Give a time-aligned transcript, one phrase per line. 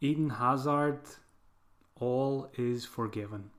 [0.00, 1.00] Eden Hazard,
[1.98, 3.50] all is forgiven.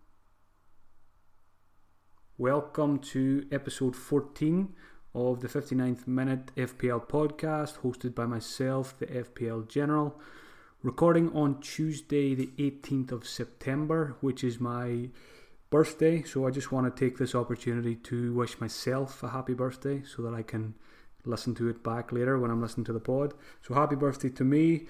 [2.38, 4.73] Welcome to episode 14
[5.13, 10.17] of the 59th Minute FPL podcast, hosted by myself, the FPL General.
[10.82, 15.10] Recording on Tuesday, the 18th of September, which is my
[15.70, 16.24] birthday.
[16.24, 20.21] So I just want to take this opportunity to wish myself a happy birthday so
[20.21, 20.76] that I can
[21.26, 23.34] listen to it back later when I'm listening to the pod.
[23.62, 24.88] So happy birthday to me.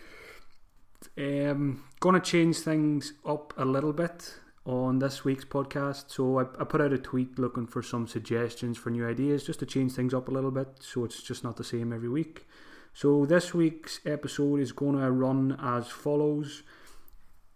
[1.17, 4.33] Um, gonna change things up a little bit
[4.65, 6.11] on this week's podcast.
[6.11, 9.59] So I, I, put out a tweet looking for some suggestions for new ideas, just
[9.59, 12.47] to change things up a little bit, so it's just not the same every week.
[12.93, 16.63] So this week's episode is going to run as follows.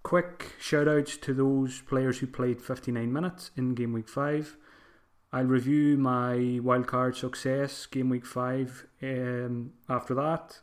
[0.02, 4.58] Quick shout outs to those players who played 59 minutes in game week 5.
[5.32, 10.60] I'll review my wildcard success game week 5 um, after that.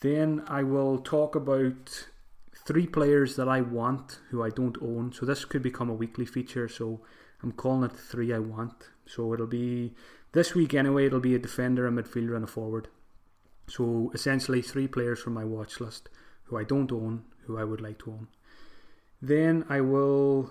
[0.00, 2.06] Then I will talk about
[2.54, 5.12] three players that I want who I don't own.
[5.12, 6.68] So this could become a weekly feature.
[6.68, 7.00] So
[7.42, 8.90] I'm calling it three I want.
[9.06, 9.94] So it'll be
[10.32, 11.06] this week anyway.
[11.06, 12.88] It'll be a defender, a midfielder, and a forward.
[13.66, 16.08] So essentially three players from my watch list
[16.44, 18.28] who I don't own, who I would like to own.
[19.20, 20.50] Then I will.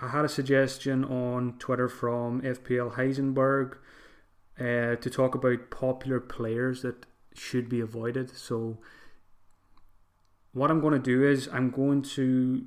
[0.00, 3.76] I had a suggestion on Twitter from FPL Heisenberg
[4.58, 8.36] uh, to talk about popular players that should be avoided.
[8.36, 8.78] So
[10.52, 12.66] what I'm going to do is I'm going to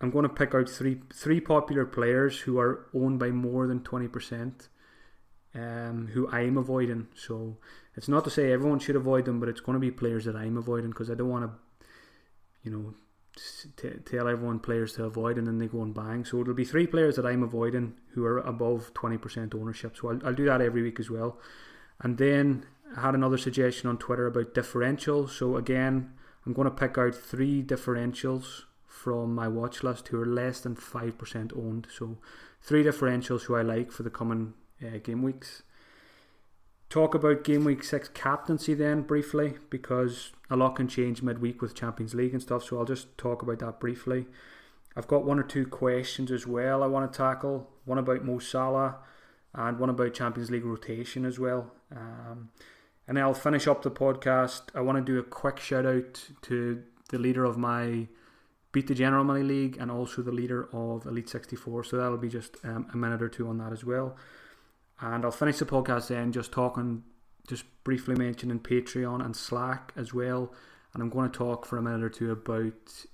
[0.00, 3.82] I'm going to pick out three three popular players who are owned by more than
[3.82, 4.68] twenty percent,
[5.54, 7.08] um, who I'm avoiding.
[7.14, 7.58] So
[7.96, 10.36] it's not to say everyone should avoid them, but it's going to be players that
[10.36, 11.86] I'm avoiding because I don't want to,
[12.62, 12.94] you know,
[13.76, 16.24] t- tell everyone players to avoid and then they go and bang.
[16.24, 19.96] So it'll be three players that I'm avoiding who are above twenty percent ownership.
[19.96, 21.40] So I'll, I'll do that every week as well,
[22.00, 25.30] and then I had another suggestion on Twitter about differentials.
[25.30, 26.12] So again,
[26.46, 30.76] I'm going to pick out three differentials from my watch list who are less than
[30.76, 31.88] 5% owned.
[31.92, 32.18] So
[32.62, 35.62] three differentials who I like for the coming uh, game weeks.
[36.88, 41.74] Talk about game week six captaincy then briefly because a lot can change midweek with
[41.74, 42.64] Champions League and stuff.
[42.64, 44.26] So I'll just talk about that briefly.
[44.96, 47.68] I've got one or two questions as well I want to tackle.
[47.84, 48.98] One about Mo Salah
[49.52, 51.72] and one about Champions League rotation as well.
[51.90, 52.50] Um,
[53.06, 54.62] and I'll finish up the podcast.
[54.74, 58.08] I want to do a quick shout out to the leader of my
[58.72, 61.84] Beat the General Money League and also the leader of Elite 64.
[61.84, 64.16] So that'll be just um, a minute or two on that as well.
[65.00, 67.04] And I'll finish the podcast then just talking,
[67.46, 70.52] just briefly mentioning Patreon and Slack as well.
[70.92, 72.72] And I'm going to talk for a minute or two about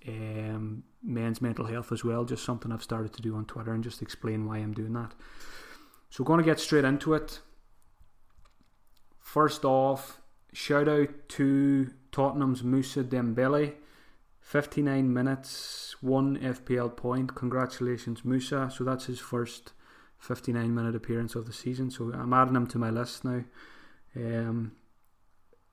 [0.09, 3.85] um, men's mental health as well, just something I've started to do on Twitter and
[3.85, 5.13] just explain why I'm doing that.
[6.11, 7.41] So, we're going to get straight into it.
[9.31, 10.21] First off,
[10.53, 13.75] shout out to Tottenham's Moussa Dembele.
[14.41, 17.37] 59 minutes, one FPL point.
[17.37, 18.73] Congratulations, Moussa.
[18.77, 19.73] So that's his first
[20.19, 21.93] 59 minute appearance of the season.
[21.93, 23.45] So I'm adding him to my list now.
[24.17, 24.73] Um,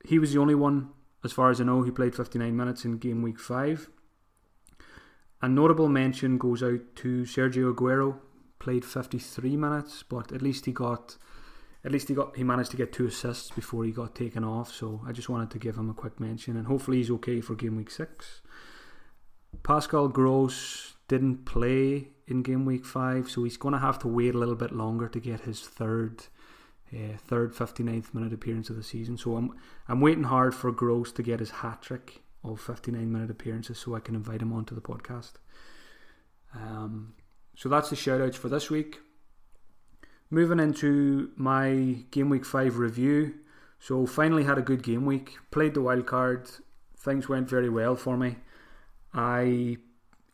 [0.04, 0.90] he was the only one,
[1.24, 3.90] as far as I know, who played 59 minutes in game week 5.
[5.42, 8.20] A notable mention goes out to Sergio Aguero,
[8.60, 11.16] played 53 minutes, but at least he got
[11.88, 14.70] at least he got he managed to get two assists before he got taken off.
[14.70, 17.54] So I just wanted to give him a quick mention, and hopefully he's okay for
[17.54, 18.42] game week six.
[19.62, 24.34] Pascal Gross didn't play in game week five, so he's going to have to wait
[24.34, 26.24] a little bit longer to get his third.
[26.90, 29.18] Uh, third 59th minute appearance of the season.
[29.18, 29.52] So I'm
[29.88, 33.94] I'm waiting hard for Gross to get his hat trick of 59 minute appearances so
[33.94, 35.32] I can invite him onto the podcast.
[36.54, 37.12] Um,
[37.56, 39.00] so that's the shout outs for this week.
[40.30, 43.34] Moving into my game week five review.
[43.80, 45.38] So finally had a good game week.
[45.50, 46.48] Played the wild card.
[46.96, 48.36] Things went very well for me.
[49.14, 49.78] I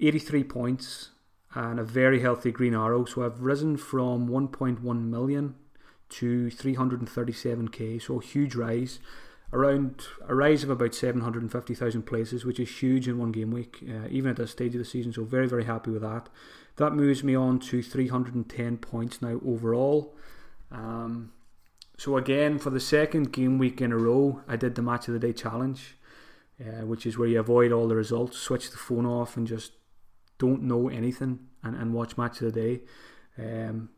[0.01, 1.11] 83 points
[1.55, 3.05] and a very healthy green arrow.
[3.05, 5.55] So I've risen from 1.1 million
[6.09, 8.03] to 337k.
[8.03, 8.99] So huge rise.
[9.53, 14.09] Around a rise of about 750,000 places, which is huge in one game week, uh,
[14.11, 15.13] even at this stage of the season.
[15.13, 16.29] So very very happy with that.
[16.77, 20.15] That moves me on to 310 points now overall.
[20.73, 21.33] Um,
[21.97, 25.15] so again, for the second game week in a row, I did the match of
[25.15, 25.97] the day challenge,
[26.61, 29.73] uh, which is where you avoid all the results, switch the phone off, and just
[30.39, 32.81] don't know anything and, and watch match of the day.
[33.39, 33.91] Um,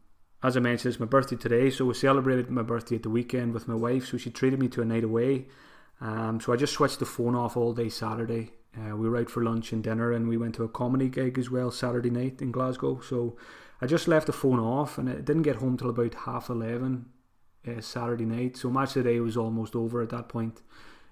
[0.43, 3.55] as I mentioned, it's my birthday today, so we celebrated my birthday at the weekend
[3.55, 4.06] with my wife.
[4.06, 5.46] So she treated me to a night away.
[5.99, 9.31] Um, so I just switched the phone off all day Saturday uh, we were out
[9.31, 12.43] for lunch and dinner, and we went to a comedy gig as well Saturday night
[12.43, 13.00] in Glasgow.
[13.00, 13.37] So
[13.81, 17.06] I just left the phone off, and it didn't get home till about half eleven
[17.67, 18.56] uh, Saturday night.
[18.56, 20.62] So match of the day was almost over at that point.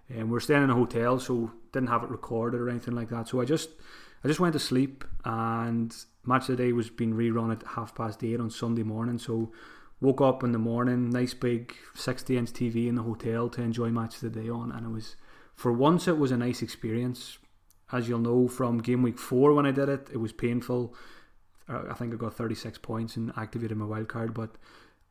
[0.08, 3.08] And we we're staying in a hotel, so didn't have it recorded or anything like
[3.08, 3.28] that.
[3.28, 3.70] So I just
[4.22, 5.94] I just went to sleep and
[6.24, 9.18] match of the day was being rerun at half past eight on Sunday morning.
[9.18, 9.52] So
[10.00, 13.88] woke up in the morning, nice big 60 inch TV in the hotel to enjoy
[13.88, 15.16] match of the day on, and it was
[15.54, 17.38] for once it was a nice experience.
[17.92, 20.94] As you'll know from game week four when I did it, it was painful.
[21.68, 24.50] I think I got 36 points and activated my wild card, but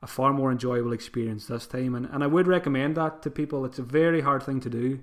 [0.04, 1.96] a far more enjoyable experience this time.
[1.96, 3.66] And, and I would recommend that to people.
[3.66, 5.00] It's a very hard thing to do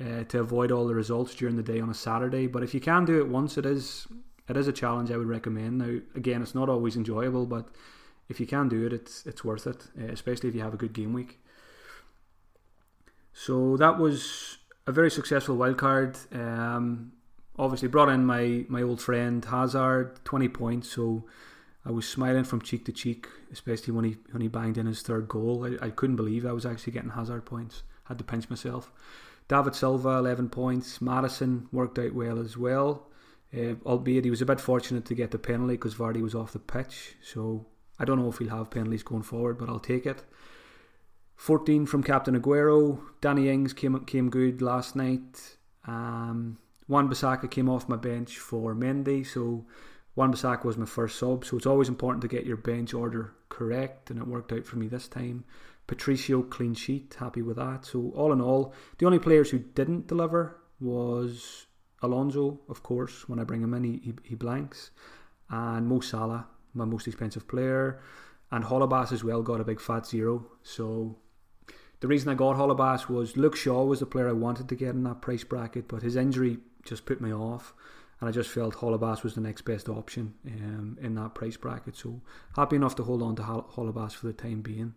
[0.00, 2.46] uh, to avoid all the results during the day on a Saturday.
[2.46, 4.06] But if you can do it once, it is
[4.48, 5.78] it is a challenge I would recommend.
[5.78, 7.68] Now, again, it's not always enjoyable, but
[8.28, 10.78] if you can do it, it's it's worth it, uh, especially if you have a
[10.78, 11.40] good game week.
[13.32, 16.16] So that was a very successful wild card.
[16.32, 17.12] Um,
[17.58, 20.88] obviously, brought in my my old friend Hazard, twenty points.
[20.88, 21.26] So
[21.84, 25.02] I was smiling from cheek to cheek, especially when he when he banged in his
[25.02, 25.66] third goal.
[25.66, 27.82] I, I couldn't believe I was actually getting Hazard points.
[28.04, 28.90] Had to pinch myself.
[29.46, 31.02] David Silva, eleven points.
[31.02, 33.08] Maddison worked out well as well,
[33.54, 36.54] uh, albeit he was a bit fortunate to get the penalty because Vardy was off
[36.54, 37.16] the pitch.
[37.22, 37.66] So
[37.98, 40.24] I don't know if he'll have penalties going forward, but I'll take it.
[41.38, 43.00] 14 from Captain Aguero.
[43.20, 45.56] Danny Ings came came good last night.
[45.86, 46.58] Um,
[46.88, 49.64] Wan Bissaka came off my bench for Mendy, so
[50.16, 53.34] Wan Bissaka was my first sub, so it's always important to get your bench order
[53.50, 55.44] correct, and it worked out for me this time.
[55.86, 57.84] Patricio clean sheet, happy with that.
[57.84, 61.66] So all in all, the only players who didn't deliver was
[62.02, 63.28] Alonso, of course.
[63.28, 64.90] When I bring him in, he, he, blanks,
[65.48, 68.00] and Mo Salah, my most expensive player,
[68.50, 70.46] and Holebas as well got a big fat zero.
[70.62, 71.16] So
[72.00, 74.94] the reason I got Holebas was Luke Shaw was the player I wanted to get
[74.94, 77.74] in that price bracket, but his injury just put me off
[78.20, 81.96] and I just felt Holebas was the next best option um, in that price bracket.
[81.96, 82.20] So
[82.56, 84.94] happy enough to hold on to Holebas for the time being.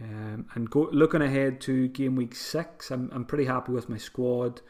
[0.00, 3.98] Um, and go, looking ahead to game week six, I'm, I'm pretty happy with my
[3.98, 4.60] squad.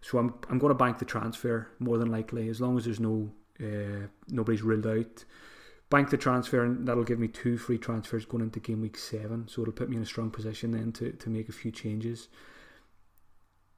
[0.00, 3.00] So I'm I'm going to bank the transfer more than likely, as long as there's
[3.00, 3.30] no
[3.60, 5.24] uh, nobody's ruled out.
[5.90, 9.48] Bank the transfer, and that'll give me two free transfers going into game week seven.
[9.48, 12.28] So it'll put me in a strong position then to, to make a few changes.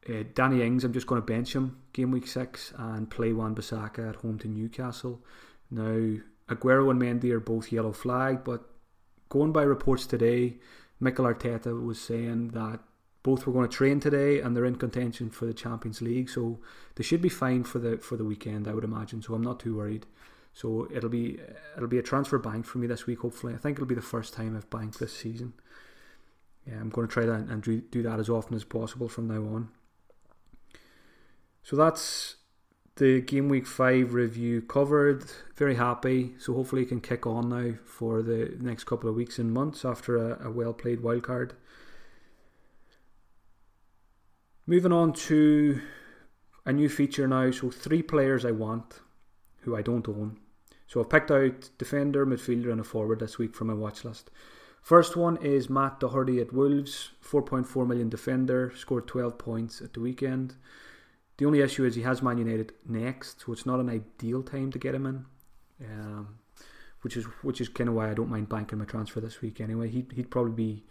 [0.08, 3.54] Uh, Danny Ings, I'm just going to bench him game week six and play Wan
[3.54, 5.22] Bissaka at home to Newcastle.
[5.70, 6.16] Now,
[6.48, 8.64] Aguero and Mendy are both yellow flagged, but
[9.28, 10.56] going by reports today,
[10.98, 12.80] Mikel Arteta was saying that
[13.22, 16.58] both were going to train today and they're in contention for the Champions League, so
[16.96, 19.22] they should be fine for the for the weekend, I would imagine.
[19.22, 20.06] So I'm not too worried.
[20.52, 21.38] So it'll be
[21.76, 23.20] it'll be a transfer bank for me this week.
[23.20, 25.54] Hopefully, I think it'll be the first time I've banked this season.
[26.66, 29.54] Yeah, I'm going to try that and do that as often as possible from now
[29.54, 29.68] on.
[31.62, 32.36] So that's
[32.96, 35.24] the game week five review covered.
[35.56, 36.34] Very happy.
[36.38, 39.84] So hopefully, you can kick on now for the next couple of weeks and months
[39.84, 41.52] after a, a well played wildcard.
[44.66, 45.80] Moving on to
[46.66, 47.50] a new feature now.
[47.50, 49.00] So three players I want
[49.60, 50.38] who I don't own.
[50.86, 54.30] So I've picked out defender, midfielder, and a forward this week from my watch list.
[54.82, 60.00] First one is Matt Doherty at Wolves, 4.4 million defender, scored 12 points at the
[60.00, 60.56] weekend.
[61.36, 64.72] The only issue is he has Man United next, so it's not an ideal time
[64.72, 65.24] to get him in.
[65.84, 66.38] Um,
[67.02, 69.60] which is which is kind of why I don't mind banking my transfer this week
[69.60, 69.88] anyway.
[69.88, 70.84] He'd, he'd probably be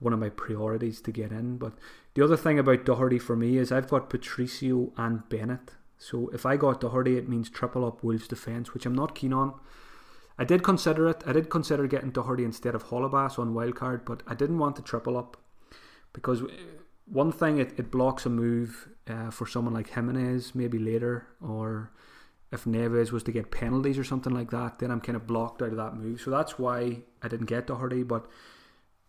[0.00, 1.56] one of my priorities to get in.
[1.56, 1.74] But
[2.14, 5.74] the other thing about Doherty for me is I've got Patricio and Bennett.
[6.02, 9.32] So if I got Doherty, it means triple up Wolves defence, which I'm not keen
[9.32, 9.54] on.
[10.36, 11.22] I did consider it.
[11.26, 14.82] I did consider getting Doherty instead of Holebas on wildcard, but I didn't want to
[14.82, 15.36] triple up
[16.12, 16.42] because
[17.06, 21.92] one thing it, it blocks a move uh, for someone like Jimenez maybe later, or
[22.50, 25.62] if Neves was to get penalties or something like that, then I'm kind of blocked
[25.62, 26.20] out of that move.
[26.20, 28.02] So that's why I didn't get Doherty.
[28.02, 28.26] But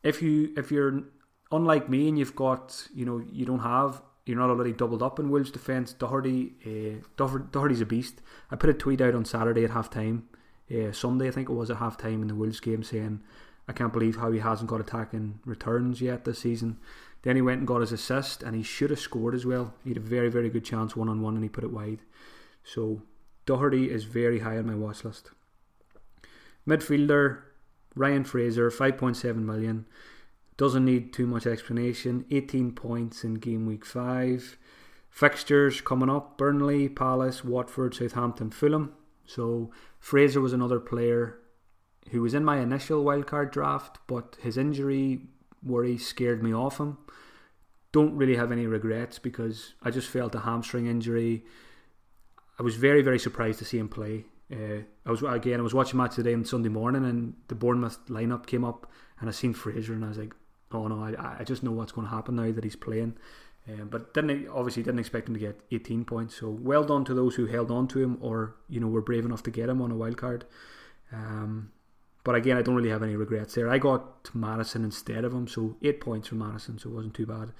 [0.03, 1.03] if you if you're
[1.51, 5.19] unlike me and you've got you know you don't have you're not already doubled up
[5.19, 5.93] in Wolves defence.
[5.93, 8.21] Doherty, uh, Doherty's a beast.
[8.49, 10.27] I put a tweet out on Saturday at half time,
[10.71, 13.21] uh, Sunday I think it was at half time in the Wolves game saying
[13.67, 16.77] I can't believe how he hasn't got attacking returns yet this season.
[17.21, 19.73] Then he went and got his assist, and he should have scored as well.
[19.83, 21.99] He had a very, very good chance one on one, and he put it wide.
[22.63, 23.01] So
[23.45, 25.31] Doherty is very high on my watch list.
[26.67, 27.41] Midfielder
[27.95, 29.85] Ryan Fraser, 5.7 million.
[30.63, 32.23] Doesn't need too much explanation.
[32.31, 34.57] 18 points in game week 5.
[35.09, 38.93] Fixtures coming up Burnley, Palace, Watford, Southampton, Fulham.
[39.25, 41.37] So Fraser was another player
[42.11, 45.27] who was in my initial wildcard draft, but his injury
[45.61, 46.97] worry scared me off him.
[47.91, 51.43] Don't really have any regrets because I just felt a hamstring injury.
[52.57, 54.27] I was very, very surprised to see him play.
[54.49, 55.59] Uh, I was again.
[55.59, 58.89] I was watching match today on Sunday morning, and the Bournemouth lineup came up,
[59.19, 60.33] and I seen Fraser, and I was like,
[60.73, 63.15] "Oh no, I, I just know what's going to happen now that he's playing."
[63.67, 66.35] Um, but didn't obviously didn't expect him to get 18 points.
[66.35, 69.25] So well done to those who held on to him or you know were brave
[69.25, 70.45] enough to get him on a wild card.
[71.11, 71.71] Um,
[72.23, 73.69] but again, I don't really have any regrets there.
[73.69, 77.25] I got Maddison instead of him, so eight points from Maddison, so it wasn't too
[77.25, 77.51] bad.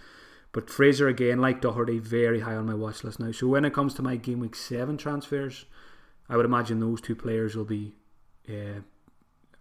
[0.54, 3.32] But Fraser again, like Doherty, very high on my watch list now.
[3.32, 5.66] So when it comes to my game week seven transfers,
[6.30, 7.94] I would imagine those two players will be
[8.48, 8.82] uh,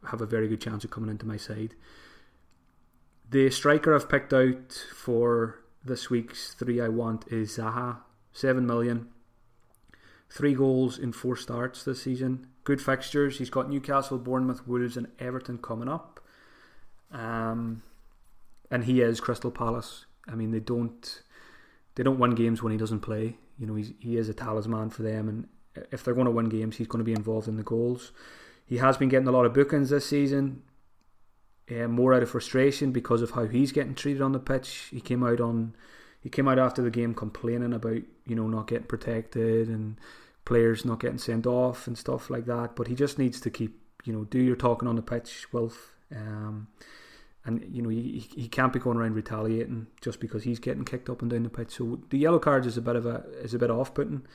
[0.09, 1.75] have a very good chance of coming into my side.
[3.33, 9.09] The striker I've picked out for this week's three I want is Zaha, seven million.
[10.29, 12.47] Three goals in four starts this season.
[12.65, 13.39] Good fixtures.
[13.39, 16.21] He's got Newcastle, Bournemouth, Wolves, and Everton coming up.
[17.11, 17.83] Um,
[18.71, 20.05] and he is Crystal Palace.
[20.29, 21.23] I mean, they don't
[21.95, 23.39] they don't win games when he doesn't play.
[23.59, 25.49] You know, he's, he is a talisman for them, and
[25.91, 28.13] if they're going to win games, he's going to be involved in the goals.
[28.67, 30.65] He has been getting a lot of bookings this season,
[31.71, 34.89] uh, more out of frustration because of how he's getting treated on the pitch.
[34.91, 35.75] He came out on
[36.21, 39.99] he came out after the game complaining about you know not getting protected and
[40.45, 42.77] players not getting sent off and stuff like that.
[42.77, 45.95] But he just needs to keep you know do your talking on the pitch, Wilf.
[46.15, 46.69] Um,
[47.45, 51.11] and you know he, he can't be going around retaliating just because he's getting kicked
[51.11, 51.73] up and down the pitch.
[51.73, 54.27] So the yellow cards is a bit of a is a bit off putting,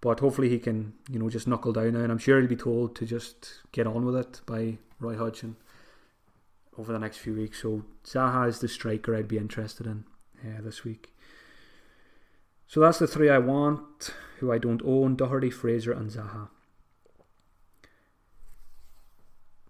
[0.00, 2.00] but hopefully he can you know just knuckle down now.
[2.00, 5.56] And I'm sure he'll be told to just get on with it by Roy Hodgson
[6.78, 7.62] over the next few weeks.
[7.62, 10.04] So Zaha is the striker I'd be interested in
[10.44, 11.12] uh, this week.
[12.66, 16.48] So that's the three I want, who I don't own: Doherty, Fraser, and Zaha.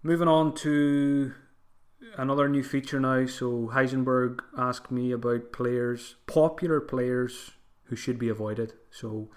[0.01, 1.33] Moving on to
[2.17, 3.25] another new feature now.
[3.25, 7.51] So Heisenberg asked me about players, popular players
[7.85, 8.73] who should be avoided.
[8.91, 9.29] So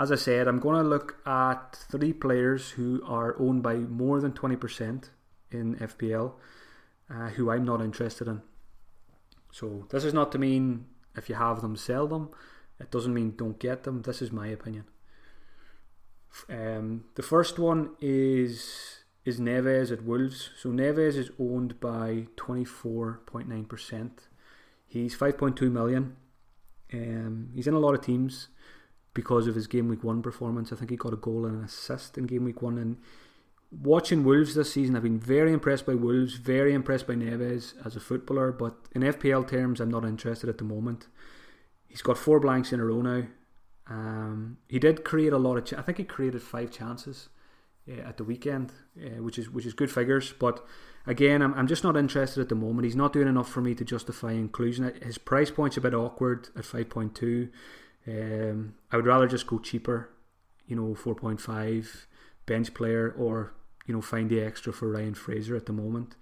[0.00, 4.20] as I said, I'm going to look at three players who are owned by more
[4.20, 5.10] than 20%
[5.50, 6.32] in FPL,
[7.10, 8.42] uh, who I'm not interested in.
[9.52, 10.86] So this is not to mean
[11.16, 12.30] if you have them, sell them.
[12.78, 14.02] It doesn't mean don't get them.
[14.02, 14.84] This is my opinion.
[16.48, 20.50] Um, the first one is is Neves at Wolves.
[20.56, 24.10] So Neves is owned by 24.9%.
[24.86, 26.16] He's 5.2 million.
[26.92, 28.48] Um, he's in a lot of teams
[29.12, 30.72] because of his game week one performance.
[30.72, 32.78] I think he got a goal and an assist in game week one.
[32.78, 32.96] And
[33.70, 37.96] watching Wolves this season, I've been very impressed by Wolves, very impressed by Neves as
[37.96, 38.52] a footballer.
[38.52, 41.06] But in FPL terms, I'm not interested at the moment.
[41.88, 43.24] He's got four blanks in a row now.
[43.88, 45.64] Um, he did create a lot of.
[45.64, 47.28] Ch- I think he created five chances
[47.88, 50.32] uh, at the weekend, uh, which is which is good figures.
[50.32, 50.64] But
[51.06, 52.84] again, I'm, I'm just not interested at the moment.
[52.84, 54.92] He's not doing enough for me to justify inclusion.
[55.02, 57.50] His price point's a bit awkward at 5.2.
[58.06, 60.10] Um, I would rather just go cheaper,
[60.66, 62.06] you know, 4.5
[62.46, 63.54] bench player, or
[63.86, 66.16] you know, find the extra for Ryan Fraser at the moment.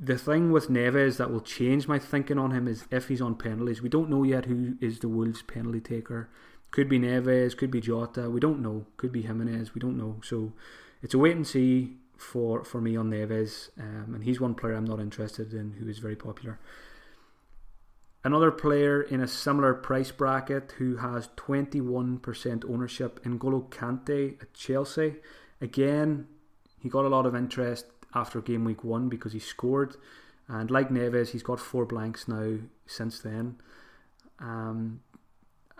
[0.00, 3.34] The thing with Neves that will change my thinking on him is if he's on
[3.34, 3.82] penalties.
[3.82, 6.28] We don't know yet who is the Wolves penalty taker.
[6.70, 8.30] Could be Neves, could be Jota.
[8.30, 8.86] We don't know.
[8.96, 9.74] Could be Jimenez.
[9.74, 10.20] We don't know.
[10.22, 10.52] So
[11.02, 14.74] it's a wait and see for for me on Neves, um, and he's one player
[14.74, 16.58] I'm not interested in who is very popular.
[18.24, 24.52] Another player in a similar price bracket who has 21% ownership in N'Golo Kante at
[24.52, 25.16] Chelsea.
[25.60, 26.26] Again,
[26.78, 29.96] he got a lot of interest after game week one because he scored,
[30.48, 33.56] and like Neves, he's got four blanks now since then.
[34.38, 35.00] Um,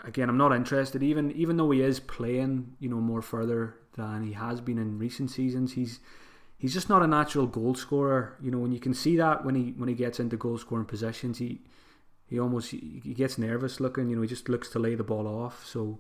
[0.05, 1.03] again, I'm not interested.
[1.03, 4.99] Even even though he is playing, you know, more further than he has been in
[4.99, 6.01] recent seasons, he's
[6.57, 8.37] he's just not a natural goal scorer.
[8.41, 10.87] You know, and you can see that when he when he gets into goal scoring
[10.87, 11.61] positions, he
[12.27, 14.11] he almost he gets nervous looking.
[14.11, 15.67] You know, he just looks to lay the ball off.
[15.67, 15.99] So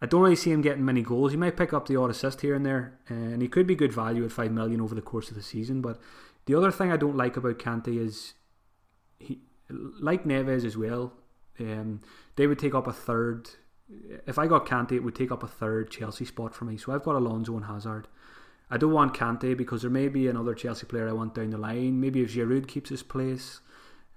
[0.00, 1.30] I don't really see him getting many goals.
[1.30, 3.92] He might pick up the odd assist here and there, and he could be good
[3.92, 5.80] value at five million over the course of the season.
[5.80, 5.98] But
[6.44, 8.34] the other thing I don't like about Kante is
[9.18, 11.14] he, like Neves as well.
[11.58, 12.02] Um,
[12.36, 13.48] they would take up a third.
[14.26, 16.76] If I got Kante, it would take up a third Chelsea spot for me.
[16.76, 18.06] So I've got Alonso and Hazard.
[18.68, 21.58] I don't want Kante because there may be another Chelsea player I want down the
[21.58, 22.00] line.
[22.00, 23.60] Maybe if Giroud keeps his place,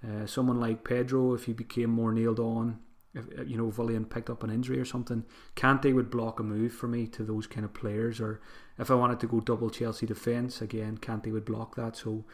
[0.06, 2.80] uh, someone like Pedro, if he became more nailed on,
[3.14, 5.24] if you know Villian picked up an injury or something,
[5.56, 8.20] Kante would block a move for me to those kind of players.
[8.20, 8.40] Or
[8.78, 11.96] if I wanted to go double Chelsea defence, again Kante would block that.
[11.96, 12.24] So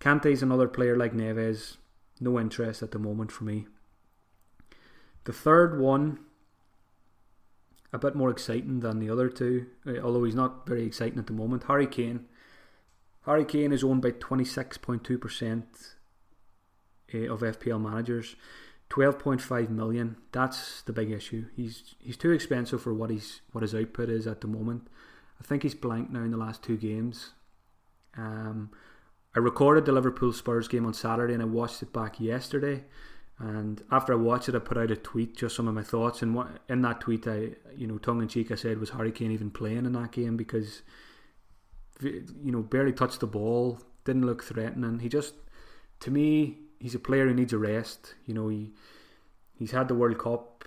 [0.00, 1.76] Kante's another player like Neves.
[2.20, 3.66] No interest at the moment for me.
[5.24, 6.20] The third one,
[7.92, 11.26] a bit more exciting than the other two, uh, although he's not very exciting at
[11.26, 11.64] the moment.
[11.64, 12.26] Harry Kane.
[13.26, 15.62] Harry Kane is owned by 26.2%
[17.14, 18.36] uh, of FPL managers.
[18.90, 20.16] 12.5 million.
[20.32, 21.46] That's the big issue.
[21.54, 24.88] He's he's too expensive for what he's what his output is at the moment.
[25.40, 27.32] I think he's blank now in the last two games.
[28.16, 28.70] Um,
[29.36, 32.84] I recorded the Liverpool Spurs game on Saturday and I watched it back yesterday
[33.40, 36.22] And after I watched it, I put out a tweet, just some of my thoughts.
[36.22, 39.12] And what, in that tweet, I, you know, tongue in cheek, I said, was Harry
[39.12, 40.36] Kane even playing in that game?
[40.36, 40.82] Because,
[42.02, 44.98] you know, barely touched the ball, didn't look threatening.
[44.98, 45.34] He just,
[46.00, 48.14] to me, he's a player who needs a rest.
[48.26, 48.72] You know, he
[49.54, 50.64] he's had the World Cup.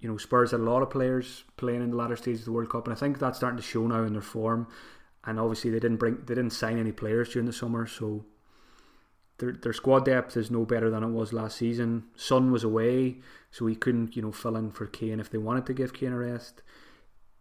[0.00, 2.52] You know, Spurs had a lot of players playing in the latter stages of the
[2.52, 4.68] World Cup, and I think that's starting to show now in their form.
[5.24, 8.24] And obviously, they didn't bring, they didn't sign any players during the summer, so
[9.38, 12.04] their their squad depth is no better than it was last season.
[12.14, 13.16] Son was away,
[13.50, 16.12] so he couldn't, you know, fill in for Kane if they wanted to give Kane
[16.12, 16.62] a rest.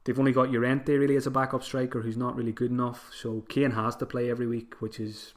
[0.04, 3.12] They've only got Llorente really as a backup striker who's not really good enough.
[3.14, 5.34] So Kane has to play every week, which is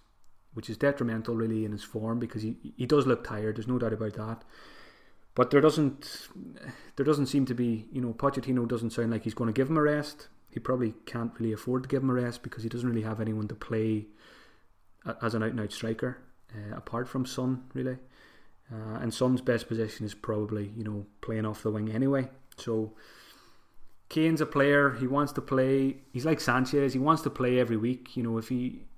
[0.54, 3.56] which is detrimental really in his form because he, he does look tired.
[3.56, 4.44] There's no doubt about that.
[5.34, 6.28] But there doesn't
[6.96, 9.70] there doesn't seem to be you know Pochettino doesn't sound like he's going to give
[9.70, 10.26] him a rest.
[10.50, 13.20] He probably can't really afford to give him a rest because he doesn't really have
[13.20, 14.06] anyone to play
[15.22, 16.18] as an out and out striker
[16.52, 17.98] uh, apart from Son really.
[18.72, 22.28] Uh, and Son's best position is probably you know playing off the wing anyway.
[22.56, 22.94] So
[24.08, 24.90] Kane's a player.
[24.94, 25.98] He wants to play.
[26.12, 26.94] He's like Sanchez.
[26.94, 28.16] He wants to play every week.
[28.16, 28.88] You know if he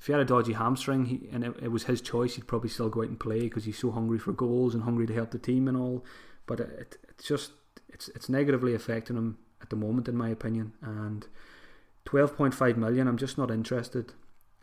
[0.00, 2.70] if he had a dodgy hamstring he, and it, it, was his choice, he'd probably
[2.70, 5.30] still go out and play because he's so hungry for goals and hungry to help
[5.30, 6.02] the team and all.
[6.46, 7.52] But it, it's just
[7.90, 10.72] it's it's negatively affecting him at the moment, in my opinion.
[10.80, 11.26] And
[12.06, 14.14] twelve point five million, I'm just not interested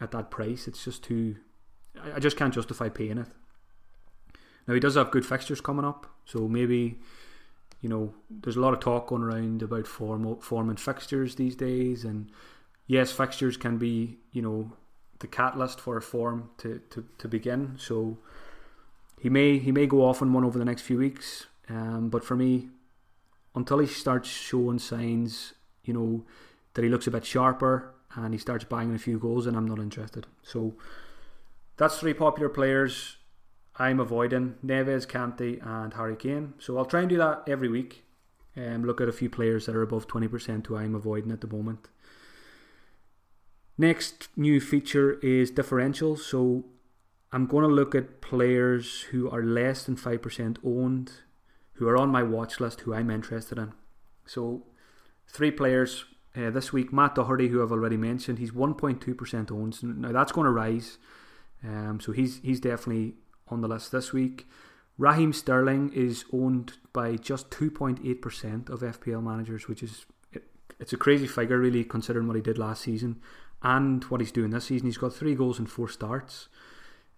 [0.02, 0.68] at that price.
[0.68, 1.36] It's just too.
[2.02, 3.28] I, I just can't justify paying it.
[4.68, 6.98] Now he does have good fixtures coming up, so maybe
[7.80, 11.56] you know there's a lot of talk going around about form form and fixtures these
[11.56, 12.32] days, and
[12.88, 14.72] yes, fixtures can be you know
[15.20, 17.76] the catalyst for a form to, to, to begin.
[17.78, 18.18] So
[19.20, 21.48] he may he may go off on one over the next few weeks.
[21.70, 22.70] Um, but for me,
[23.56, 26.24] until he starts showing signs, you know,
[26.74, 29.68] that he looks a bit sharper and he starts banging a few goals, and I'm
[29.68, 30.28] not interested.
[30.44, 30.76] So
[31.76, 33.18] that's three popular players
[33.78, 36.54] I'm avoiding: Neves, Kante, and Harry Kane.
[36.60, 38.04] So I'll try and do that every week.
[38.56, 41.42] and um, look at a few players that are above 20% who I'm avoiding at
[41.42, 41.90] the moment.
[43.78, 46.20] Next new feature is differentials.
[46.20, 46.66] So
[47.32, 51.12] I'm going to look at players who are less than 5% owned,
[51.74, 53.74] who are on my watch list, who I'm interested in.
[54.26, 54.64] So
[55.28, 56.92] three players uh, this week.
[56.92, 59.84] Matt Doherty, who I've already mentioned, he's 1.2% owned.
[59.84, 60.98] Now that's going to rise.
[61.64, 63.16] Um, so he's he's definitely
[63.48, 64.48] on the list this week.
[64.98, 70.06] Raheem Sterling is owned by just 2.8% of FPL managers, which is
[70.80, 73.22] it's a crazy figure, really, considering what he did last season
[73.62, 74.88] and what he's doing this season.
[74.88, 76.48] He's got three goals and four starts.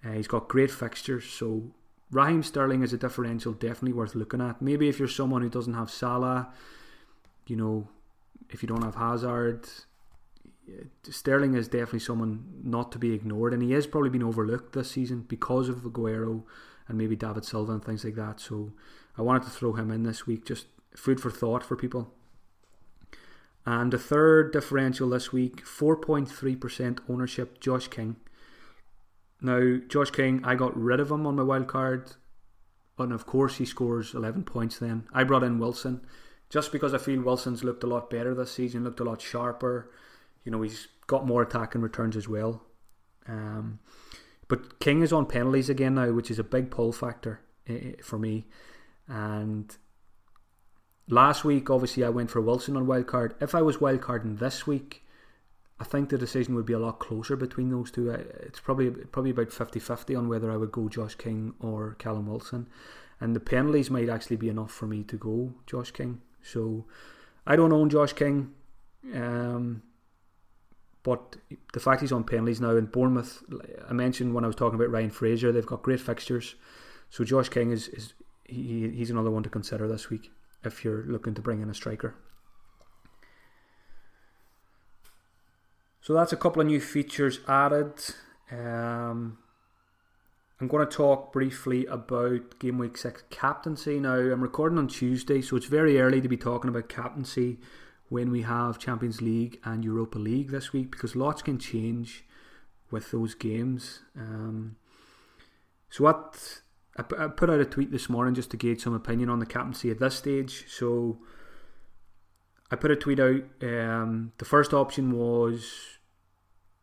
[0.03, 1.71] Uh, he's got great fixtures, so
[2.11, 4.61] Raheem Sterling is a differential definitely worth looking at.
[4.61, 6.49] Maybe if you're someone who doesn't have Salah,
[7.47, 7.87] you know,
[8.49, 9.67] if you don't have Hazard,
[11.03, 14.91] Sterling is definitely someone not to be ignored, and he has probably been overlooked this
[14.91, 16.43] season because of Aguero
[16.87, 18.39] and maybe David Silva and things like that.
[18.39, 18.71] So
[19.17, 22.13] I wanted to throw him in this week, just food for thought for people.
[23.65, 28.15] And the third differential this week, 4.3% ownership, Josh King.
[29.41, 32.11] Now, Josh King, I got rid of him on my wild card,
[32.97, 35.07] and of course he scores 11 points then.
[35.13, 36.01] I brought in Wilson
[36.49, 39.91] just because I feel Wilson's looked a lot better this season, looked a lot sharper.
[40.43, 42.63] You know, he's got more attacking returns as well.
[43.27, 43.79] Um,
[44.47, 47.91] but King is on penalties again now, which is a big pull factor eh, eh,
[48.01, 48.47] for me.
[49.07, 49.75] And
[51.09, 53.33] Last week, obviously, I went for Wilson on wildcard.
[53.41, 55.03] If I was wildcarding this week,
[55.79, 58.11] I think the decision would be a lot closer between those two.
[58.11, 62.67] It's probably probably about 50-50 on whether I would go Josh King or Callum Wilson.
[63.19, 66.21] And the penalties might actually be enough for me to go Josh King.
[66.43, 66.85] So
[67.47, 68.53] I don't own Josh King.
[69.11, 69.81] Um,
[71.01, 71.37] but
[71.73, 73.43] the fact he's on penalties now in Bournemouth,
[73.89, 76.53] I mentioned when I was talking about Ryan Fraser, they've got great fixtures.
[77.09, 78.13] So Josh King is, is
[78.45, 80.29] he, he's another one to consider this week
[80.63, 82.15] if you're looking to bring in a striker.
[86.01, 87.93] So that's a couple of new features added.
[88.51, 89.37] Um,
[90.59, 93.99] I'm going to talk briefly about Game Week 6 captaincy.
[93.99, 97.59] Now, I'm recording on Tuesday, so it's very early to be talking about captaincy
[98.09, 102.25] when we have Champions League and Europa League this week because lots can change
[102.91, 104.01] with those games.
[104.17, 104.77] Um,
[105.89, 106.61] so, what
[106.97, 109.89] I, put out a tweet this morning just to gauge some opinion on the captaincy
[109.89, 110.65] at this stage.
[110.67, 111.19] So
[112.71, 113.41] I put a tweet out.
[113.61, 115.99] Um, the first option was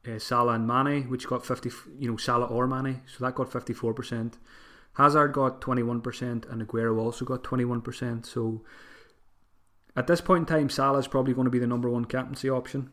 [0.06, 3.02] uh, Salah and Mane, which got 50, you know, Salah or Mane.
[3.06, 4.34] So that got 54%.
[4.94, 8.24] Hazard got 21% and Aguero also got 21%.
[8.24, 8.62] So
[9.94, 12.48] at this point in time, Salah is probably going to be the number one captaincy
[12.48, 12.90] option.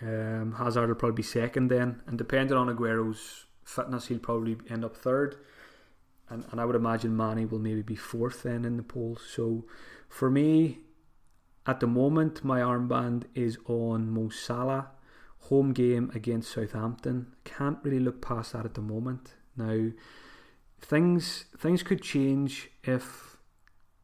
[0.00, 2.02] Um, Hazard will probably be second then.
[2.06, 5.36] And depending on Aguero's fitness, he'll probably end up third.
[6.28, 9.22] And, and I would imagine Mane will maybe be fourth then in the polls.
[9.28, 9.64] So
[10.08, 10.78] for me,
[11.66, 14.90] at the moment, my armband is on Mo Salah,
[15.40, 17.34] home game against Southampton.
[17.44, 19.34] Can't really look past that at the moment.
[19.56, 19.90] Now,
[20.80, 23.36] things things could change if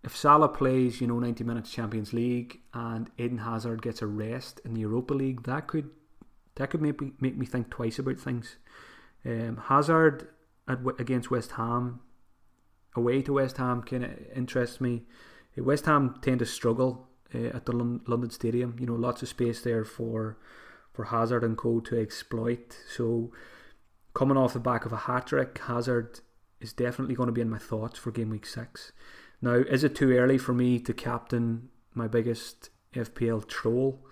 [0.02, 4.60] if Salah plays, you know, 90 minutes Champions League and Eden Hazard gets a rest
[4.64, 5.44] in the Europa League.
[5.44, 5.90] That could
[6.56, 8.56] that could make me, make me think twice about things.
[9.24, 10.28] Um, Hazard
[10.68, 12.00] at, against West Ham,
[12.94, 15.02] away to West Ham, kind of interests me.
[15.58, 18.76] Uh, West Ham tend to struggle uh, at the London Stadium.
[18.78, 20.38] You know, lots of space there for
[20.92, 22.76] for Hazard and co to exploit.
[22.94, 23.32] So,
[24.14, 26.20] coming off the back of a hat trick, Hazard
[26.60, 28.92] is definitely going to be in my thoughts for game week six.
[29.40, 34.06] Now, is it too early for me to captain my biggest FPL troll?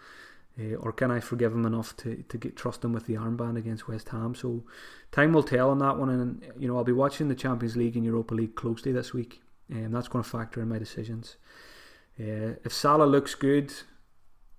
[0.58, 3.56] Uh, or can I forgive him enough to, to get trust him with the armband
[3.56, 4.34] against West Ham?
[4.34, 4.64] So
[5.12, 7.96] time will tell on that one, and you know I'll be watching the Champions League
[7.96, 11.36] and Europa League closely this week, and that's going to factor in my decisions.
[12.18, 13.72] Uh, if Salah looks good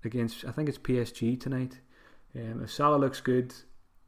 [0.03, 1.79] against, I think it's PSG tonight.
[2.35, 3.53] Um, if Salah looks good,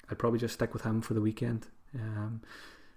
[0.10, 1.68] I'd probably just stick with him for the weekend.
[1.94, 2.42] Um,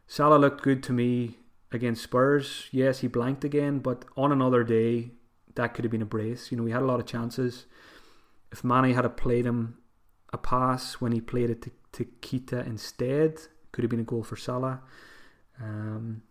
[0.06, 1.38] Salah looked good to me
[1.72, 2.68] against Spurs.
[2.70, 5.10] Yes, he blanked again, but on another day,
[5.56, 6.50] that could have been a brace.
[6.50, 7.66] You know, he had a lot of chances.
[8.52, 9.78] If Mane had played him
[10.32, 13.38] a pass when he played it to, to Keita instead,
[13.72, 14.80] could have been a goal for Salah.
[15.62, 16.22] Um,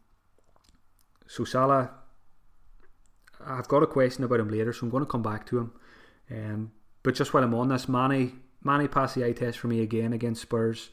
[1.28, 1.91] so Salah,
[3.45, 5.73] I've got a question about him later, so I'm going to come back to him.
[6.32, 6.71] Um,
[7.04, 10.13] but just while I'm on this, Mane, Mane passed the eye test for me again
[10.13, 10.89] against Spurs.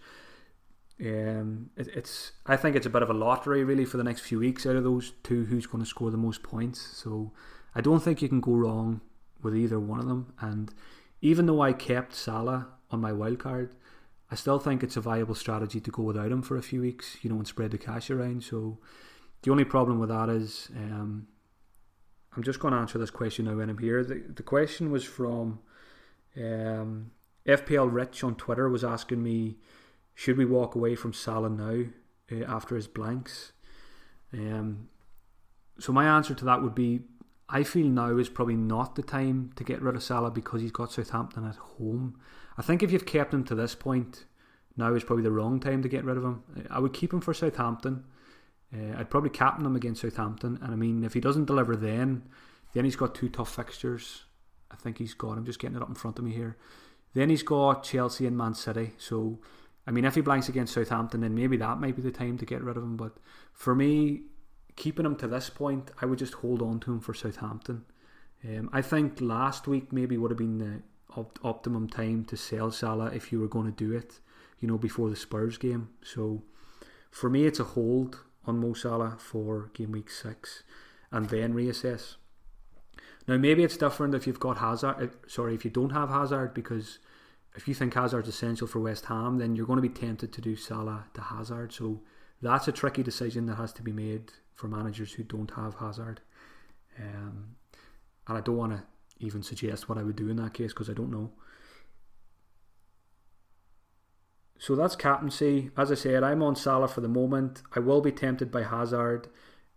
[1.00, 4.20] Um, it, it's I think it's a bit of a lottery really for the next
[4.20, 6.80] few weeks out of those two who's going to score the most points.
[6.80, 7.32] So
[7.74, 9.00] I don't think you can go wrong
[9.42, 10.34] with either one of them.
[10.40, 10.72] And
[11.22, 13.70] even though I kept Salah on my wild card,
[14.30, 17.16] I still think it's a viable strategy to go without him for a few weeks,
[17.22, 18.42] you know, and spread the cash around.
[18.42, 18.78] So
[19.42, 21.28] the only problem with that is um,
[22.36, 24.02] I'm just going to answer this question now when I'm here.
[24.04, 25.60] The, the question was from
[26.36, 27.12] um,
[27.46, 29.58] FPL Rich on Twitter was asking me
[30.14, 31.84] should we walk away from Salah now
[32.30, 33.52] uh, after his blanks?
[34.32, 34.88] Um,
[35.78, 37.00] so my answer to that would be
[37.54, 40.72] I feel now is probably not the time to get rid of Salah because he's
[40.72, 42.18] got Southampton at home.
[42.56, 44.24] I think if you've kept him to this point,
[44.76, 46.42] now is probably the wrong time to get rid of him.
[46.70, 48.04] I would keep him for Southampton.
[48.74, 52.22] Uh, I'd probably captain him against Southampton, and I mean if he doesn't deliver then,
[52.72, 54.24] then he's got two tough fixtures.
[54.70, 55.36] I think he's got.
[55.36, 56.56] I'm just getting it up in front of me here.
[57.12, 58.92] Then he's got Chelsea and Man City.
[58.96, 59.40] So
[59.86, 62.46] I mean, if he blanks against Southampton, then maybe that might be the time to
[62.46, 62.96] get rid of him.
[62.96, 63.12] But
[63.52, 64.22] for me,
[64.76, 67.84] keeping him to this point, I would just hold on to him for Southampton.
[68.44, 70.82] Um, I think last week maybe would have been the
[71.16, 74.20] op- optimum time to sell Salah if you were going to do it,
[74.58, 75.90] you know, before the Spurs game.
[76.02, 76.42] So
[77.10, 80.64] for me, it's a hold on Mo Salah for game week six,
[81.10, 82.16] and then reassess.
[83.28, 85.12] Now maybe it's different if you've got Hazard.
[85.28, 86.98] Sorry, if you don't have Hazard because
[87.54, 90.40] if you think Hazard's essential for West Ham, then you're going to be tempted to
[90.40, 91.72] do Salah to Hazard.
[91.72, 92.00] So
[92.42, 96.20] that's a tricky decision that has to be made for managers who don't have Hazard.
[96.98, 97.56] Um,
[98.28, 98.82] and I don't want to
[99.20, 101.30] even suggest what I would do in that case because I don't know.
[104.58, 105.70] So that's captaincy.
[105.76, 107.62] As I said, I'm on Salah for the moment.
[107.74, 109.28] I will be tempted by Hazard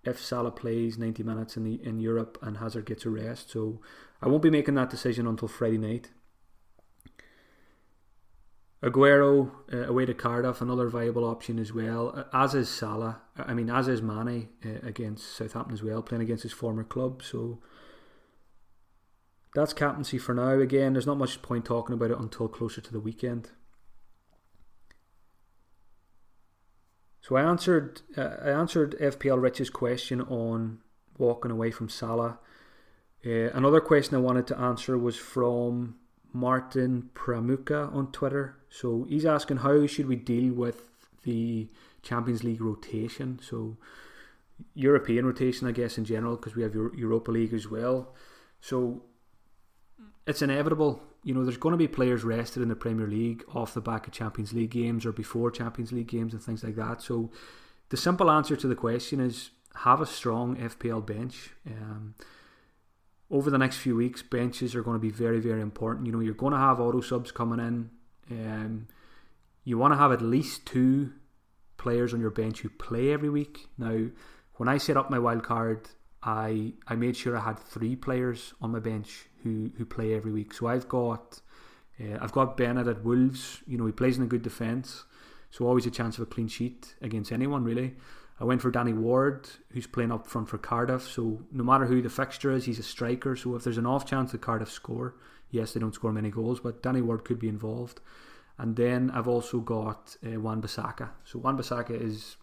[0.04, 3.50] if Salah plays 90 minutes in the in Europe and Hazard gets a rest.
[3.50, 3.82] So
[4.22, 6.12] I won't be making that decision until Friday night.
[8.84, 12.14] Aguero uh, away to Cardiff, another viable option as well.
[12.16, 13.22] Uh, as is Salah.
[13.38, 17.24] I mean, as is Mane uh, against Southampton as well, playing against his former club.
[17.24, 17.60] So
[19.56, 20.60] that's captaincy for now.
[20.60, 23.52] Again, there's not much point talking about it until closer to the weekend.
[27.22, 30.80] So I answered uh, I answered FPL Rich's question on
[31.18, 32.38] walking away from Salah.
[33.26, 35.96] Uh, another question I wanted to answer was from
[36.36, 38.58] Martin Pramuka on Twitter.
[38.70, 40.90] So he's asking how should we deal with
[41.24, 41.70] the
[42.04, 43.40] Champions League rotation?
[43.42, 43.78] So
[44.74, 48.14] European rotation, I guess, in general, because we have Europa League as well.
[48.60, 49.04] So
[50.28, 51.02] it's inevitable.
[51.24, 54.06] You know, there's going to be players rested in the Premier League off the back
[54.06, 57.02] of Champions League games or before Champions League games and things like that.
[57.02, 57.32] So
[57.90, 61.52] the simple answer to the question is have a strong FPL bench.
[61.66, 62.16] Um,
[63.32, 66.06] over the next few weeks, benches are going to be very, very important.
[66.06, 67.90] You know, you're going to have auto subs coming in.
[68.32, 68.88] Um,
[69.64, 71.14] you want to have at least two
[71.78, 73.68] players on your bench who play every week.
[73.78, 74.08] Now,
[74.56, 75.90] when I set up my wild card,
[76.24, 80.32] I I made sure I had three players on my bench who who play every
[80.32, 80.54] week.
[80.54, 81.42] So I've got
[82.00, 83.62] uh, I've got Bennett at Wolves.
[83.68, 85.04] You know, he plays in a good defence,
[85.52, 87.96] so always a chance of a clean sheet against anyone really.
[88.40, 91.04] I went for Danny Ward, who's playing up front for Cardiff.
[91.04, 93.36] So no matter who the fixture is, he's a striker.
[93.36, 95.16] So if there's an off chance that Cardiff score,
[95.52, 98.02] yes, they don't score many goals, but Danny Ward could be involved.
[98.58, 101.10] And then I've also got uh, Wan Bissaka.
[101.24, 102.36] So Wan Bissaka is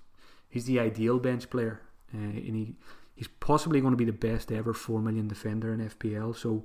[0.49, 1.81] he's the ideal bench player,
[2.15, 2.75] uh, and he
[3.15, 6.37] he's possibly going to be the best ever four million defender in FPL.
[6.37, 6.65] So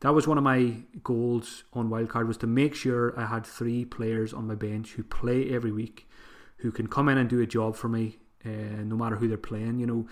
[0.00, 3.84] that was one of my goals on wildcard was to make sure I had three
[3.84, 6.08] players on my bench who play every week,
[6.58, 9.36] who can come in and do a job for me, uh, no matter who they're
[9.36, 9.78] playing.
[9.78, 10.06] You know,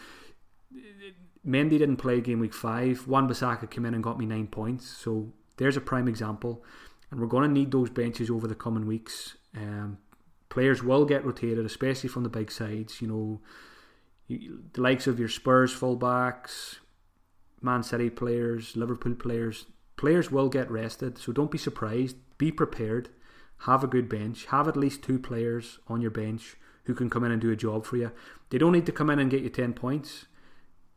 [1.46, 3.06] Mendy didn't play game week five.
[3.06, 4.86] Wan Bissaka came in and got me nine points.
[4.86, 6.64] So there's a prime example,
[7.10, 9.36] and we're going to need those benches over the coming weeks.
[9.56, 9.98] Um,
[10.48, 13.00] players will get rotated, especially from the big sides.
[13.00, 13.40] You know,
[14.28, 16.76] the likes of your Spurs fullbacks,
[17.62, 21.18] Man City players, Liverpool players, players will get rested.
[21.18, 22.16] So don't be surprised.
[22.36, 23.08] Be prepared.
[23.62, 24.46] Have a good bench.
[24.46, 26.56] Have at least two players on your bench
[26.88, 28.10] who can come in and do a job for you.
[28.48, 30.24] They don't need to come in and get you 10 points.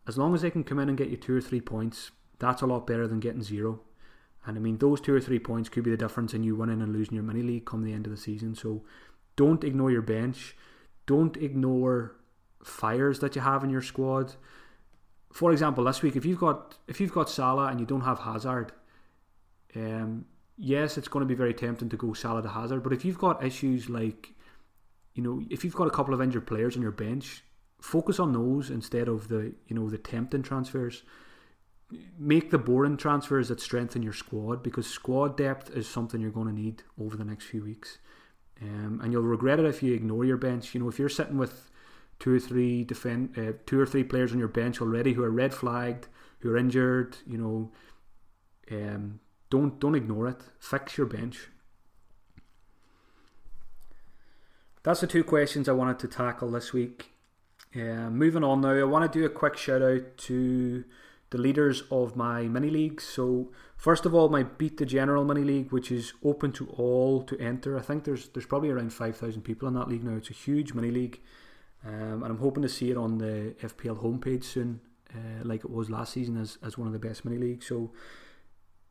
[0.07, 2.61] As long as they can come in and get you two or three points, that's
[2.61, 3.81] a lot better than getting zero.
[4.45, 6.81] And I mean, those two or three points could be the difference in you winning
[6.81, 8.55] and losing your mini league come the end of the season.
[8.55, 8.83] So
[9.35, 10.55] don't ignore your bench.
[11.05, 12.15] Don't ignore
[12.63, 14.35] fires that you have in your squad.
[15.33, 18.19] For example, this week, if you've got if you've got Salah and you don't have
[18.19, 18.71] Hazard,
[19.75, 20.25] um,
[20.57, 22.81] yes, it's going to be very tempting to go Salah to Hazard.
[22.81, 24.33] But if you've got issues like,
[25.13, 27.43] you know, if you've got a couple of injured players on your bench,
[27.81, 31.03] focus on those instead of the you know the tempting transfers
[32.17, 36.47] make the boring transfers that strengthen your squad because squad depth is something you're going
[36.47, 37.97] to need over the next few weeks.
[38.61, 40.73] Um, and you'll regret it if you ignore your bench.
[40.73, 41.71] You know, if you're sitting with
[42.19, 45.31] two or three defend, uh, two or three players on your bench already who are
[45.31, 46.07] red flagged,
[46.39, 47.71] who are injured, you know,
[48.71, 49.19] um,
[49.49, 50.41] don't don't ignore it.
[50.59, 51.49] Fix your bench.
[54.83, 57.11] That's the two questions I wanted to tackle this week.
[57.75, 60.83] Uh, moving on now, I want to do a quick shout out to
[61.29, 63.03] the leaders of my mini leagues.
[63.03, 67.21] So first of all, my Beat the General mini league, which is open to all
[67.23, 67.77] to enter.
[67.77, 70.17] I think there's there's probably around five thousand people in that league now.
[70.17, 71.21] It's a huge mini league,
[71.85, 74.81] um, and I'm hoping to see it on the FPL homepage soon,
[75.13, 77.67] uh, like it was last season as as one of the best mini leagues.
[77.67, 77.91] So.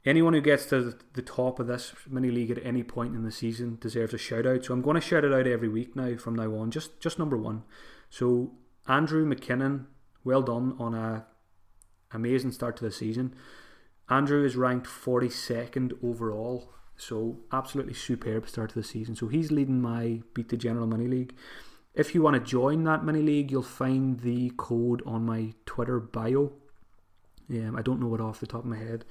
[0.05, 3.31] Anyone who gets to the top of this mini league at any point in the
[3.31, 4.65] season deserves a shout out.
[4.65, 6.71] So I'm going to shout it out every week now from now on.
[6.71, 7.65] Just just number one.
[8.09, 8.53] So
[8.89, 9.87] Andrew McKinnon,
[10.25, 11.27] well done on a
[12.13, 13.35] amazing start to the season.
[14.09, 19.15] Andrew is ranked 42nd overall, so absolutely superb start to the season.
[19.15, 21.35] So he's leading my Beat the General Mini League.
[21.95, 26.01] If you want to join that mini league, you'll find the code on my Twitter
[26.01, 26.53] bio.
[27.51, 29.05] Um, I don't know it off the top of my head.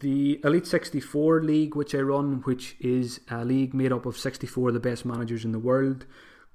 [0.00, 4.68] The Elite 64 league, which I run, which is a league made up of 64
[4.68, 6.04] of the best managers in the world.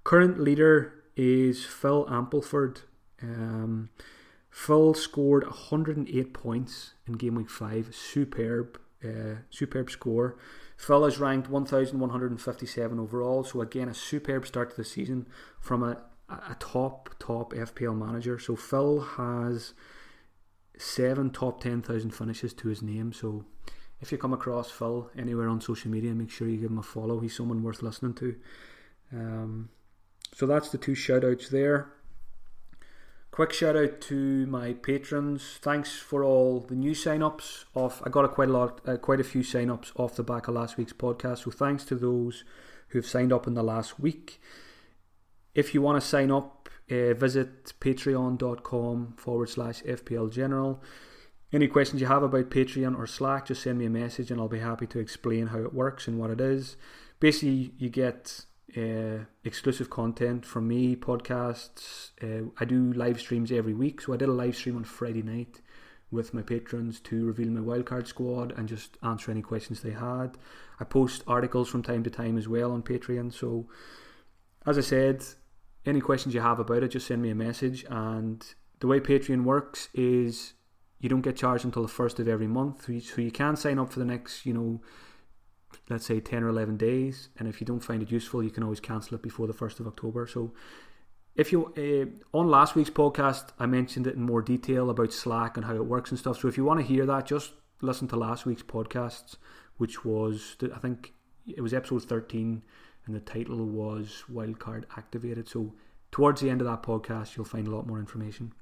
[0.03, 2.81] Current leader is Phil Ampleford.
[3.21, 3.89] Um,
[4.51, 7.95] Phil scored 108 points in game week 5.
[7.95, 10.37] Superb, uh, superb score.
[10.77, 15.27] Phil is ranked 1,157 overall, so again, a superb start to the season
[15.59, 15.97] from a,
[16.29, 18.37] a top, top FPL manager.
[18.37, 19.73] So Phil has
[20.81, 23.13] seven top 10,000 finishes to his name.
[23.13, 23.45] So
[24.01, 26.83] if you come across Phil anywhere on social media, make sure you give him a
[26.83, 27.19] follow.
[27.19, 28.35] He's someone worth listening to.
[29.13, 29.69] Um,
[30.33, 31.93] so that's the two shout outs there.
[33.29, 35.57] Quick shout out to my patrons.
[35.61, 37.65] Thanks for all the new sign-ups.
[37.75, 40.47] Off, I got a quite a lot, uh, quite a few sign-ups off the back
[40.47, 41.43] of last week's podcast.
[41.43, 42.43] So thanks to those
[42.89, 44.41] who've signed up in the last week.
[45.55, 46.60] If you want to sign up,
[46.91, 50.81] uh, visit patreon.com forward slash FPL General.
[51.53, 54.47] Any questions you have about Patreon or Slack, just send me a message and I'll
[54.47, 56.77] be happy to explain how it works and what it is.
[57.19, 58.45] Basically, you get
[58.77, 62.11] uh, exclusive content from me, podcasts.
[62.23, 65.21] Uh, I do live streams every week, so I did a live stream on Friday
[65.21, 65.59] night
[66.09, 70.37] with my patrons to reveal my wildcard squad and just answer any questions they had.
[70.79, 73.33] I post articles from time to time as well on Patreon.
[73.33, 73.67] So,
[74.65, 75.23] as I said,
[75.85, 77.85] any questions you have about it, just send me a message.
[77.89, 78.45] And
[78.79, 80.53] the way Patreon works is
[80.99, 83.91] you don't get charged until the first of every month, so you can sign up
[83.91, 84.81] for the next, you know
[85.89, 87.29] let's say 10 or 11 days.
[87.37, 89.79] And if you don't find it useful you can always cancel it before the 1st
[89.81, 90.27] of october.
[90.27, 90.53] So
[91.35, 95.57] if you uh, on last week's podcast i mentioned it in more detail about slack
[95.57, 96.39] and how it works and stuff.
[96.39, 99.37] So if you want to hear that just listen to last week's podcasts
[99.77, 101.13] which was i think
[101.47, 102.61] it was episode 13
[103.05, 105.73] and the title was wildcard activated so
[106.11, 108.53] towards the end of that podcast you'll find a lot more information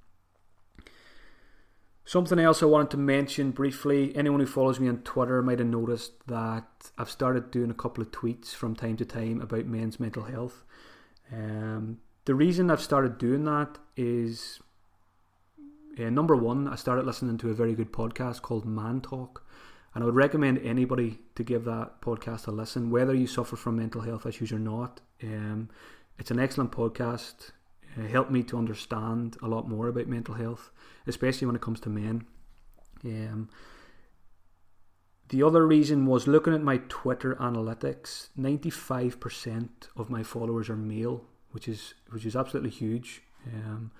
[2.09, 5.67] Something else I wanted to mention briefly anyone who follows me on Twitter might have
[5.67, 9.99] noticed that I've started doing a couple of tweets from time to time about men's
[9.99, 10.63] mental health.
[11.31, 14.59] Um, the reason I've started doing that is
[15.99, 19.45] uh, number one, I started listening to a very good podcast called Man Talk.
[19.93, 23.77] And I would recommend anybody to give that podcast a listen, whether you suffer from
[23.77, 25.01] mental health issues or not.
[25.23, 25.69] Um,
[26.19, 27.51] it's an excellent podcast.
[27.97, 30.69] It helped me to understand a lot more about mental health,
[31.07, 32.25] especially when it comes to men.
[33.03, 33.49] Um,
[35.29, 38.29] the other reason was looking at my Twitter analytics.
[38.35, 43.23] Ninety-five percent of my followers are male, which is which is absolutely huge.
[43.47, 43.91] Um,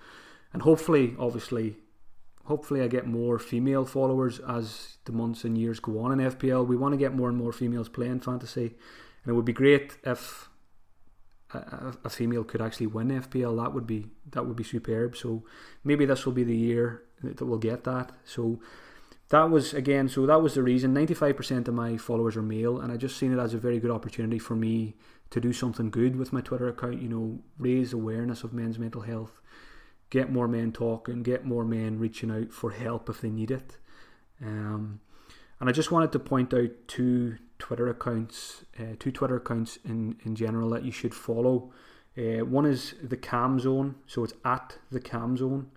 [0.53, 1.77] and hopefully, obviously,
[2.49, 6.65] hopefully I get more female followers as the months and years go on in FPL.
[6.65, 8.75] We want to get more and more females playing fantasy,
[9.21, 10.49] and it would be great if
[11.53, 13.55] a, a, female could actually win FPL.
[13.63, 15.15] That would be that would be superb.
[15.15, 15.43] So
[15.83, 18.11] maybe this will be the year that we'll get that.
[18.25, 18.59] So
[19.29, 20.09] that was again.
[20.09, 20.91] So that was the reason.
[20.91, 23.59] Ninety five percent of my followers are male, and I just seen it as a
[23.59, 24.95] very good opportunity for me
[25.29, 26.99] to do something good with my Twitter account.
[26.99, 29.39] You know, raise awareness of men's mental health
[30.09, 33.77] get more men talking, get more men reaching out for help if they need it.
[34.41, 35.01] Um,
[35.59, 40.15] and I just wanted to point out two Twitter accounts, uh, two Twitter accounts in,
[40.23, 41.71] in general that you should follow.
[42.17, 45.69] Uh, one is the CALM Zone, so it's at the CALM Zone,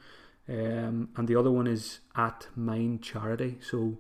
[0.49, 3.59] um, and the other one is at Mind Charity.
[3.61, 3.99] So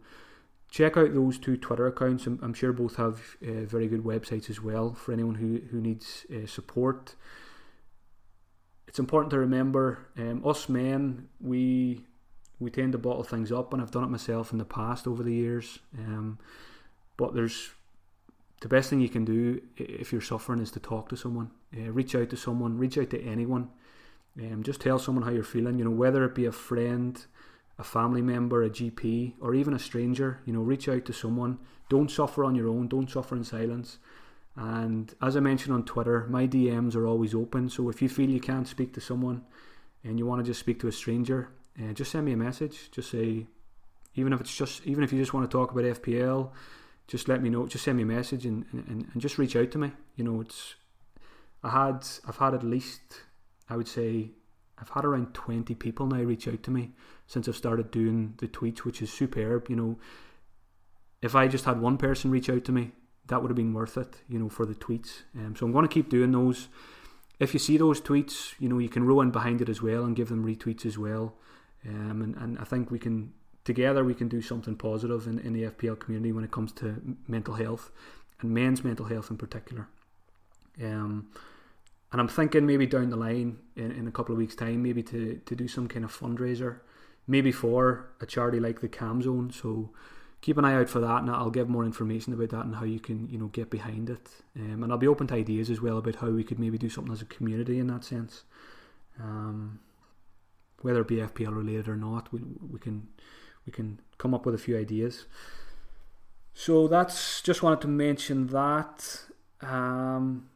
[0.70, 2.26] check out those two Twitter accounts.
[2.26, 5.80] I'm, I'm sure both have uh, very good websites as well for anyone who who
[5.80, 7.14] needs uh, support
[8.92, 12.04] it's important to remember um, us men we
[12.60, 15.22] we tend to bottle things up and I've done it myself in the past over
[15.22, 16.38] the years um,
[17.16, 17.70] but there's
[18.60, 21.90] the best thing you can do if you're suffering is to talk to someone uh,
[21.90, 23.70] reach out to someone reach out to anyone
[24.38, 27.24] um, just tell someone how you're feeling you know whether it be a friend
[27.78, 31.58] a family member a GP or even a stranger you know reach out to someone.
[31.88, 33.96] Don't suffer on your own don't suffer in silence
[34.56, 37.68] and as I mentioned on Twitter, my DMs are always open.
[37.70, 39.42] So if you feel you can't speak to someone
[40.04, 41.48] and you want to just speak to a stranger,
[41.82, 42.90] uh, just send me a message.
[42.90, 43.46] Just say,
[44.14, 46.50] even if it's just, even if you just want to talk about FPL,
[47.06, 47.66] just let me know.
[47.66, 49.92] Just send me a message and, and, and just reach out to me.
[50.16, 50.74] You know, it's,
[51.62, 53.00] I had, I've had at least,
[53.70, 54.32] I would say,
[54.78, 56.90] I've had around 20 people now reach out to me
[57.26, 59.70] since I've started doing the tweets, which is superb.
[59.70, 59.98] You know,
[61.22, 62.90] if I just had one person reach out to me,
[63.26, 65.22] that would have been worth it, you know, for the tweets.
[65.36, 66.68] Um, so I'm going to keep doing those.
[67.38, 70.04] If you see those tweets, you know, you can row in behind it as well
[70.04, 71.34] and give them retweets as well.
[71.86, 73.32] Um, and, and I think we can,
[73.64, 77.16] together, we can do something positive in, in the FPL community when it comes to
[77.26, 77.90] mental health
[78.40, 79.88] and men's mental health in particular.
[80.82, 81.28] Um,
[82.10, 85.02] and I'm thinking maybe down the line in, in a couple of weeks' time, maybe
[85.04, 86.80] to, to do some kind of fundraiser,
[87.26, 89.50] maybe for a charity like the CALM Zone.
[89.50, 89.90] So
[90.42, 92.84] keep an eye out for that, and I'll give more information about that and how
[92.84, 94.28] you can you know get behind it.
[94.56, 96.90] Um, and I'll be open to ideas as well about how we could maybe do
[96.90, 98.42] something as a community in that sense.
[99.18, 99.80] Um,
[100.82, 103.08] whether it be FPL related or not, we we can
[103.64, 105.26] we can come up with a few ideas.
[106.54, 109.22] So that's just wanted to mention that.
[109.62, 110.48] Um,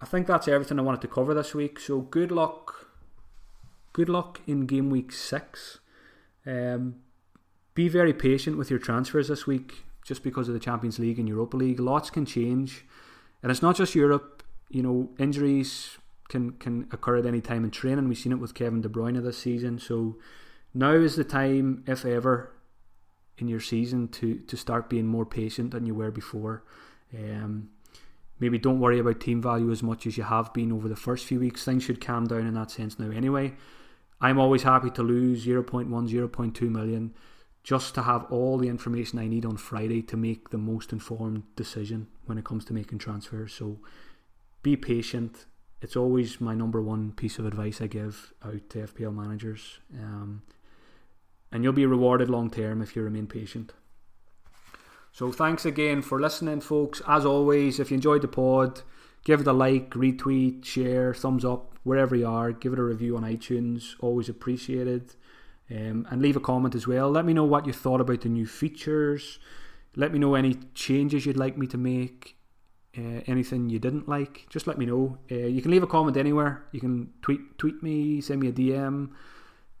[0.00, 1.78] I think that's everything I wanted to cover this week.
[1.78, 2.88] So good luck,
[3.92, 5.78] good luck in game week six.
[6.46, 6.96] Um,
[7.76, 11.28] be very patient with your transfers this week just because of the Champions League and
[11.28, 11.78] Europa League.
[11.78, 12.84] Lots can change.
[13.42, 17.70] And it's not just Europe, you know, injuries can, can occur at any time in
[17.70, 18.08] training.
[18.08, 19.78] We've seen it with Kevin De Bruyne this season.
[19.78, 20.16] So
[20.72, 22.50] now is the time, if ever,
[23.36, 26.64] in your season to, to start being more patient than you were before.
[27.14, 27.68] Um,
[28.40, 31.26] maybe don't worry about team value as much as you have been over the first
[31.26, 31.62] few weeks.
[31.62, 33.52] Things should calm down in that sense now anyway.
[34.18, 37.12] I'm always happy to lose 0.1, 0.2 million
[37.66, 41.42] just to have all the information I need on Friday to make the most informed
[41.56, 43.52] decision when it comes to making transfers.
[43.52, 43.80] So
[44.62, 45.46] be patient.
[45.82, 49.80] It's always my number one piece of advice I give out to FPL managers.
[49.92, 50.42] Um,
[51.50, 53.72] and you'll be rewarded long term if you remain patient.
[55.10, 57.02] So thanks again for listening, folks.
[57.08, 58.82] As always, if you enjoyed the pod,
[59.24, 62.52] give it a like, retweet, share, thumbs up, wherever you are.
[62.52, 63.94] Give it a review on iTunes.
[63.98, 65.16] Always appreciated.
[65.70, 67.10] Um, and leave a comment as well.
[67.10, 69.38] Let me know what you thought about the new features.
[69.96, 72.36] Let me know any changes you'd like me to make.
[72.96, 75.18] Uh, anything you didn't like, just let me know.
[75.30, 76.64] Uh, you can leave a comment anywhere.
[76.72, 79.10] You can tweet tweet me, send me a DM,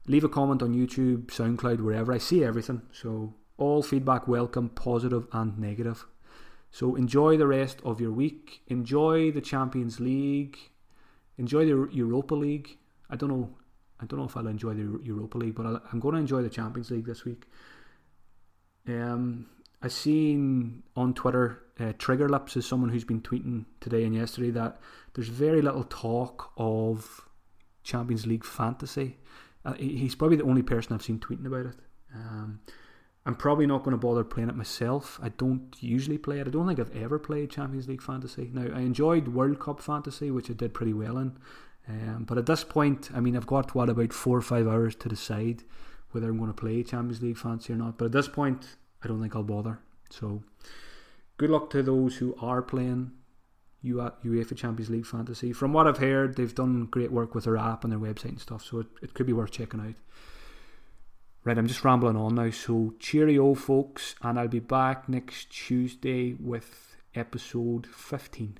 [0.06, 2.12] leave a comment on YouTube, SoundCloud, wherever.
[2.12, 2.82] I see everything.
[2.92, 6.04] So all feedback welcome, positive and negative.
[6.70, 8.60] So enjoy the rest of your week.
[8.66, 10.58] Enjoy the Champions League.
[11.38, 12.76] Enjoy the Europa League.
[13.08, 13.54] I don't know
[14.00, 16.42] I don't know if I'll enjoy the Europa League, but i am going to enjoy
[16.42, 17.44] the Champions League this week.
[18.86, 19.46] Um,
[19.82, 24.50] I seen on Twitter, uh, Trigger Lips is someone who's been tweeting today and yesterday
[24.50, 24.80] that
[25.14, 27.28] there's very little talk of
[27.82, 29.16] Champions League fantasy.
[29.64, 31.76] Uh, he's probably the only person I've seen tweeting about it.
[32.14, 32.60] Um,
[33.26, 35.18] I'm probably not going to bother playing it myself.
[35.20, 36.46] I don't usually play it.
[36.46, 38.50] I don't think I've ever played Champions League fantasy.
[38.52, 41.36] Now I enjoyed World Cup fantasy, which I did pretty well in.
[41.88, 44.96] Um, but at this point, I mean, I've got what about four or five hours
[44.96, 45.62] to decide
[46.10, 47.98] whether I'm going to play Champions League fantasy or not.
[47.98, 49.78] But at this point, I don't think I'll bother.
[50.10, 50.42] So,
[51.36, 53.12] good luck to those who are playing
[53.84, 55.52] UEFA Champions League fantasy.
[55.52, 58.40] From what I've heard, they've done great work with their app and their website and
[58.40, 58.64] stuff.
[58.64, 59.94] So it, it could be worth checking out.
[61.44, 62.50] Right, I'm just rambling on now.
[62.50, 68.58] So cheerio, folks, and I'll be back next Tuesday with episode 15.